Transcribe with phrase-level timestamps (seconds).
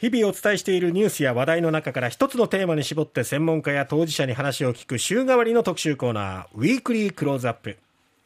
[0.00, 7.78] 日々お伝えしているニュースや話題の中から一つのテーマに絞って専門家や当事者に話を聞く週替わりの特集コーナーウィークリークローズアップ。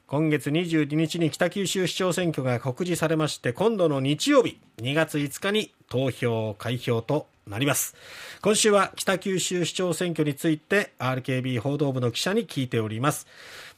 [0.06, 7.94] 今月22日に北九州市長選挙が告示されまして今度の日曜日2月5日に投票開票となります。
[8.42, 13.26] 今週は北九州市長選挙について RKB 報道部の記者に聞いております。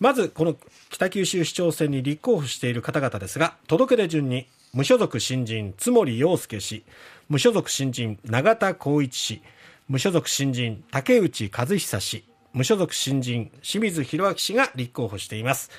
[0.01, 0.57] まずこの
[0.91, 6.83] 北九州市長選に立候補している方々ですが届け出順に無所属新人津森洋介氏。
[7.29, 9.41] 無所属新人永田光一氏。
[9.89, 12.25] 無所属新人竹内和久氏。
[12.53, 15.71] 無所属新人清水宏明氏が立候補しています。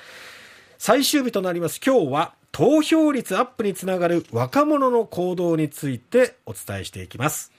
[0.78, 1.80] 最終日となります。
[1.84, 7.52] 今日は投票率アップにつながる若者の行動についてお伝えしていきます。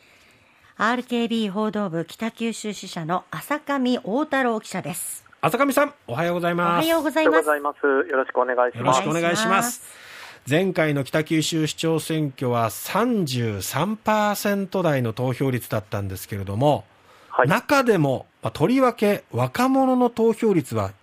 [0.78, 5.26] RKB 報道部北九州支社の浅上大太郎記者です。
[5.42, 6.86] 浅上さんおはようございます。
[6.86, 7.48] おはようございます。
[7.48, 8.78] よろしくお願いします。
[8.78, 10.07] よろしくお願いします
[10.50, 16.86] 前回の北九州市長選挙は33%台の投票率だったんですけれども、
[17.30, 20.94] はい、中でも、まあ、とりわけ若者の投票率は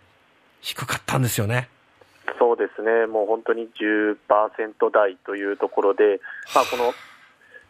[0.63, 1.69] 低かったんですよね。
[2.39, 4.17] そうですね、もう本当に10%
[4.91, 6.23] 台というところで、
[6.55, 6.95] まあ、この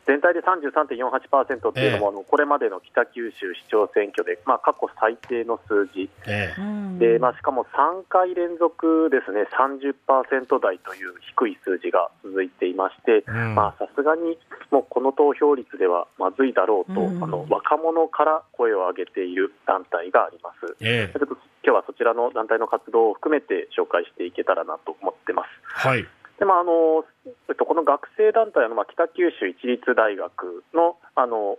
[0.06, 14.38] 全体で33.48%っていうのも、えー、これまでの北九州市長選挙で、まあ、過去最低の数字、えー、でまあ、しかも3回連続ですね、30%台という低い数字が続いていまして、さすがに
[14.70, 20.76] もうこの投票率ではまずいだろうと、うん、あの若者から声を上げている団体があります。
[20.80, 25.48] えー、今日はそちらの団体の活動を含めて紹介していけたらなと思ってます。
[25.64, 26.06] はい
[26.38, 27.04] でまああの
[27.48, 31.58] えっと、この学生団体の、まあ、北九州市立大学のあの、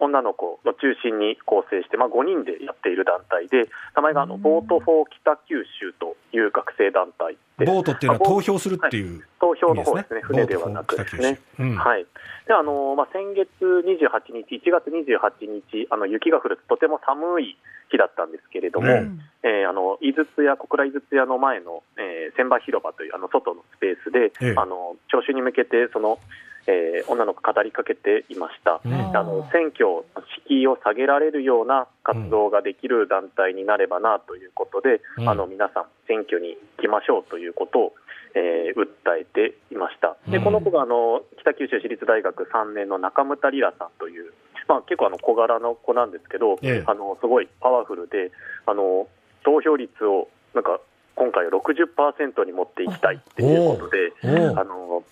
[0.00, 11.38] 女の子を中心に構成して、まあ、5人でやっている団体で、名前があのボート・フォー北九州という学生団体ボートっていうのは投票するっていう、はい、投票の方ですね、船ではなくですね。
[11.58, 12.06] うん、はい。
[12.46, 17.56] であのまあ、先月28日、1月28日、あの雪が降るとても寒い
[17.90, 26.18] 日だったんですけれども、うん、えー、あの井筒屋、小倉井筒屋の前の、えー、千葉広場というあの外のスペースで、ええ、あの聴衆に向けてその、
[26.66, 30.04] えー、女の子語りかけていました、うん、あの選挙、
[30.46, 37.92] 敷居を下げられるような活動ができる団体になればなということで、うん、あの皆さん、選挙に行きましょうということを、
[38.34, 38.86] えー、訴
[39.20, 40.16] えていました。
[40.30, 44.32] でこの子があの北九州市立大学3年の中村里奈さんという
[44.68, 48.30] まあ、結構あの小柄の子なんですけど、ええ、あのすごいパワフルで
[48.66, 49.08] あの
[49.44, 50.78] 投票率をなんか
[51.16, 55.02] 今回は60%に持っていきたいっていうことであの、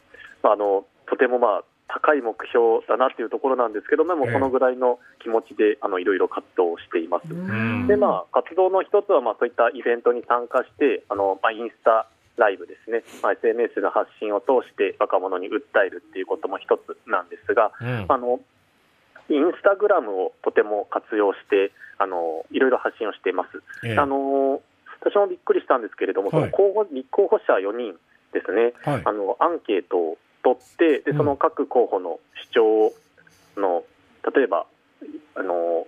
[0.44, 7.28] あのとてもまあ高い目標だなっていうところなんですけども、そのぐらいの気持ちであのいろいろ活動をしています。
[7.88, 18.40] でまあ、活動の一つはまあそういったイベントに参加してあの、まあ、インスタライブですね、まあ、SNS の発信を通して若者に訴えるっていうことも一つなんですが、うん、あの
[19.28, 24.62] インスタグラムをとても活用してあのいろいろ発信をしています、えあの
[25.00, 27.94] 私もびっくりしたんですけれども、はい、その候補立候補者4人
[28.32, 32.18] ですね、はい、あのアンケートを取ってでその各候補の
[32.52, 32.92] 主
[33.56, 33.84] 張の、
[34.34, 34.66] 例えば
[35.34, 35.86] あの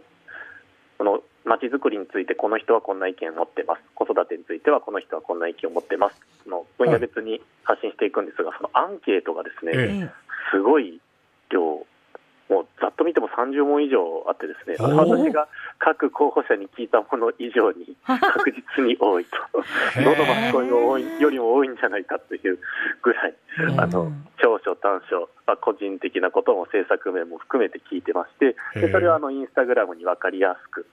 [0.98, 3.82] このまちづくりについてこの人はこんな意見を持ってます。
[3.94, 6.16] 子育てについてはこの人はこんな意見を持ってます。
[6.46, 10.12] の分野別に発信していくんですが、そのアンケートがですね、
[10.52, 11.00] すごい
[11.50, 11.86] 量
[12.50, 15.46] もうざっと見ても30問以上あってですね、私が
[15.78, 19.38] 各候補者に聞いたもの以上に 確実に多いと、
[20.02, 20.68] どのマスコミ
[21.20, 22.58] よりも多いんじゃないかという
[23.02, 23.34] ぐらい、
[23.78, 30.86] あの長所、短所、まあ、個人的なことも政策面も含めて聞いてまして、でそれをあのインスタグラムに分かりやすく、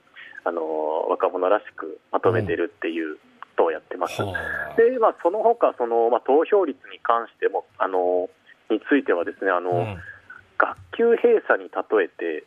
[0.44, 3.20] あの若者らしくまとめてるっていうこ
[3.56, 4.22] とをやってます。
[4.76, 8.30] でまあ、その他そのまあ投票率に関してもあの
[8.70, 9.98] についてはですねあの、うん
[10.58, 12.44] 学級閉鎖に例えて、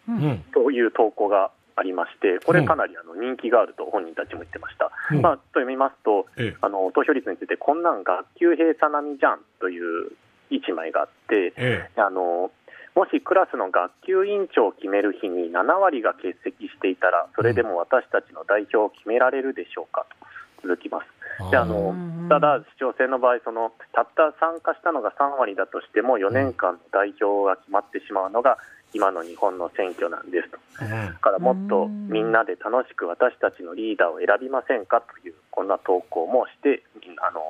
[0.53, 4.91] という投稿がありまして、これ、かなりあの人気があると本人たちも言ってました。
[5.11, 6.27] うん、まあ、と読みますと、
[6.61, 10.11] あの投票率について、こんなん学級閉鎖並みじゃんという
[10.49, 12.51] 一枚があって、あの
[12.93, 20.05] もしクラスの学級委員長を決める日に7割が欠席していたら、それでも私たちの代表を決められるでしょうか
[20.61, 21.20] と続きます。
[21.49, 21.95] であの
[22.29, 28.57] ただ、市長選の場合その、たった参加したのが3割だとしても、4年間の代表が決まってしまうのが、
[28.93, 36.83] 今の日本の選挙なんですと、だからもっとみんなで楽しく私たちのリーダーを選びませんかという、こんな投稿もして、
[37.19, 37.41] あの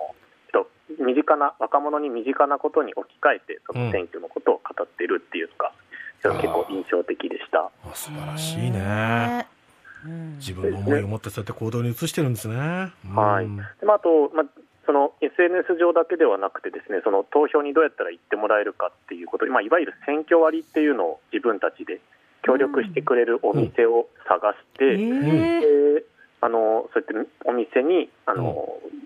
[1.00, 5.72] 身近な若者に身近なことに置き換えて、その選挙のことを語っているっていうのが、
[6.42, 7.72] 結構印象的でした。
[7.94, 9.48] 素晴らしいね。
[10.38, 12.56] 自分の思いを持ってそうやって行動に移してるんですね。
[12.58, 13.46] はい。
[13.80, 14.46] でまあ、あと、まあ、
[14.86, 22.02] そその SNS 上だけではなくてですねその投票にどうやったら行ってもらえるかっていうこと、まあ、いわゆる選挙割っていうのを自分たちで
[22.44, 26.04] 協力してくれるお店を探して、うん、
[26.42, 29.00] あのそうやってお店にあの、うん、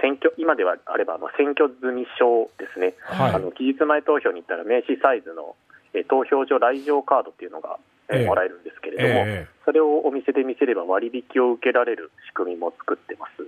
[0.00, 5.54] 選挙今ではあればあの選挙済み証ですね、はい、あの期日前投票に行ったら名刺サイズの
[5.94, 7.78] え投票所来場カードっていうのが、
[8.12, 8.48] えもらえ。
[8.48, 9.46] るんですけれども、え。
[9.64, 13.42] それをお店で見せれば割引を受けられる仕組みも作ってます、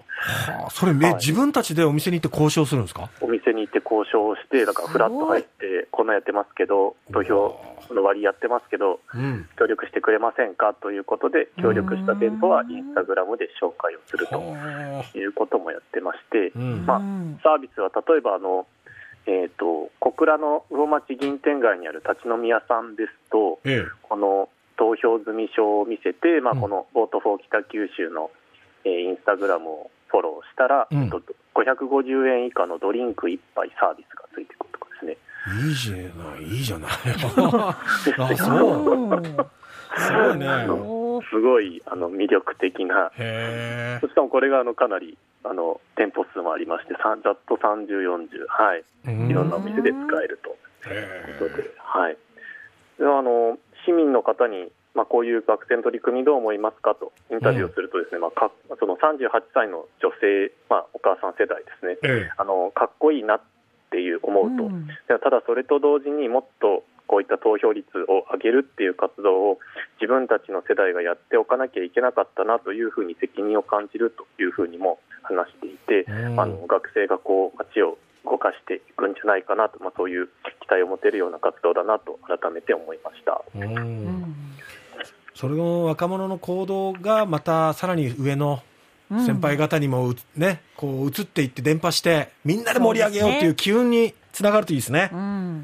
[0.51, 3.11] はあ、それ、はい、自分たちでお店に行って交渉するんですか？
[3.21, 7.59] お店に行って交渉して、だからフラッと入って、こんなやってますけど、投票
[7.91, 10.75] の割やってますけど、うん、協力してくれませんか？
[10.75, 14.39] ということで、協力した店舗はインスタグラムで紹介をすると
[15.19, 16.99] いうこともやってまして、まあ、
[17.43, 18.67] サービスは例えばあの、
[19.27, 24.42] えーと、小倉の魚町銀天街にある立ち飲み屋さんですと、ええ、この
[25.03, 28.31] 投票済み証を見せて、まあ、このボートフォー北九州の、
[28.85, 31.11] えー、インスタグラムをフォローしたら、うん、
[31.55, 35.17] 550円以下のドリンク1杯サービスがついてくるとかですね。
[35.67, 36.91] いいじゃない、いいじゃない。
[38.19, 38.55] あ、そ
[38.95, 39.23] う。
[39.97, 40.47] すごいね。
[41.31, 48.85] すごいあの魅力的な、しかもこれがあのかなりあの店舗数もありまして、ざっと30、40、はい、
[49.31, 52.17] いろんなお店で使えるということで、はい、
[52.99, 61.97] であの市民の方に、まあ、こういう学生の取り組みどう思いますかとインタビューをすると、ですね、うん、まあ、かその38歳の女性、まあ、お母さん世代ですね、
[62.37, 63.41] あのかっこいいなっ
[63.91, 69.59] ていう思うと、うん、ただそれと同時にもっとこういった投票率を上げるっていう活動を
[70.01, 80.29] 自分たちの世代がやっておかなきゃいけなかったなというふうに責任を感じるというふうにも話していて、あの学生がこう街を動かしていくんじゃないかなと、まあ、そういう
[80.63, 83.45] 期待を持てるような活動だなと改めて思いました。
[85.35, 88.63] それの若者の行動がまたさらに上の
[89.11, 95.11] 先輩方にもね、こう移っていって伝播してみんなで盛り上げようという機運につながるといいですね。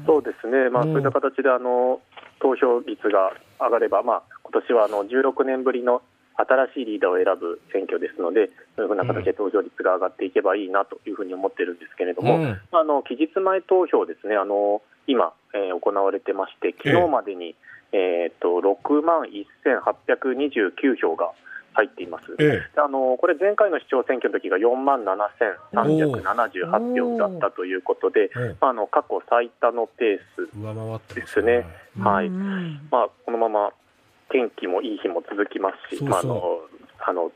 [0.05, 1.99] そうですね、まあ、そういった形であの
[2.39, 6.01] 投票率が上がれば、まあ今年はあの16年ぶりの
[6.35, 17.55] 新しいリーダーを選ぶ選挙ですので、そういうふうな形で投票率が上がっていけばいいなというふうに思ってるんですけれども、うん、あの期日前投票ですね、あの今、えー、行われてまして、昨日までに、
[17.91, 21.31] えー、っと6万1829票が
[21.73, 28.29] 入っています、ええ、あのこれ、前回の市長選挙の時が4万7378票だったということで、
[28.59, 31.65] あの過去最多のペースですね。
[31.99, 32.29] はい。
[32.29, 33.71] まあ、このまま
[34.29, 36.59] 天気もいい日も続きますし、まあ、あの
[36.99, 37.31] あの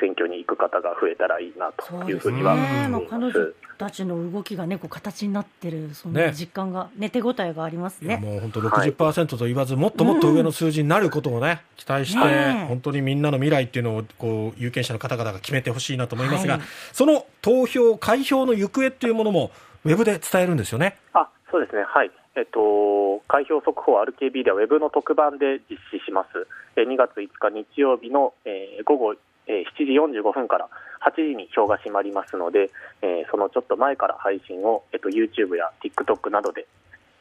[0.00, 3.54] 選挙に行く方が増えたらいいなというふうには思います。
[3.78, 8.16] たちの動きがね、こう形になってる、その実感が、ね、手応えがありますね。
[8.16, 16.62] もう本当60%と言わず、もっともっと上の数字になることをね、期待して、本当にみんなの未来っていうのを、こう、有権者の方々が決めてほしいなと思いますが、はい、
[16.92, 19.52] その投票、開票の行方っていうものも、
[19.84, 20.96] ウェブで伝えるんですよね？
[21.12, 21.84] あ、そうですね。
[21.86, 22.10] はい。
[22.36, 26.46] えっと、開票速報 RKB ではウェブの特番で実施します。
[26.76, 29.14] 2月5日日曜日の、えー、午後、
[29.48, 30.68] えー、7時45分から
[31.00, 32.70] 8時に票が閉まりますので、
[33.02, 36.66] えー、そのちょっと前から配信を、えっと、YouTube や TikTok などで、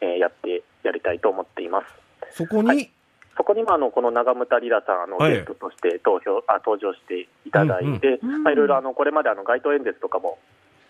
[0.01, 1.88] えー、やってやりたいと思っています。
[2.35, 2.91] そこに、はい、
[3.38, 10.38] そこにもあのこの長牟田リラさんあの、ゲストとして投票あ登場していただいて、まあ、いろいろあのこれまであの街頭演説とかも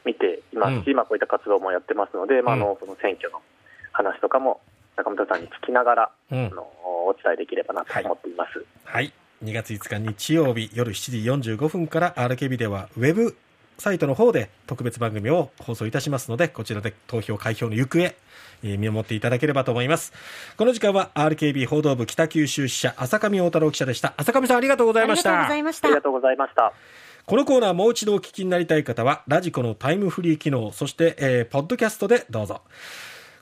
[0.06, 3.42] 見ていますし、うん、まあ、こういった活動もやってますので、まあ、あのその選挙の
[3.92, 4.62] 話とかも
[4.96, 8.66] 中本さんに聞きながら、うん、あのお伝えできればなと思っています。
[8.86, 13.38] はい、はい2月5日日曜日夜7時45分から RKB ではウェブ
[13.78, 20.12] サイトの方で特別番組を放送いたしますのでこちらで投票開票の行方、えー、見守っていただければと思います。
[20.58, 24.16] この時間は RKB 報道部北九州支社浅上大太郎記者でした。
[24.18, 25.30] 浅上さんありがとうございました。
[25.30, 26.74] ありがとうございました。
[27.28, 32.62] このコーナーもう一度お聞きになりたい方はラジコのタイムフリー機能そして、えー、ポッドキャストでどうぞ。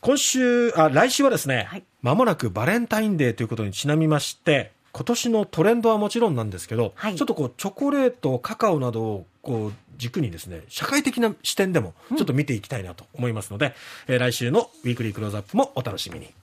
[0.01, 13.73] 今週、あ、来週はですね、はい、間もなくバレンタインデーということにちなみまして、今年のトレンドはもちろんなんですけど、はい、ちょっとこう、チョコレート、カカオなどをこう、軸にですね、社会的な視点でもちょっと見ていきたいなと思いますので、
[14.07, 16.33] うん、えー、来週のウィークリークローズアップもお楽しみに。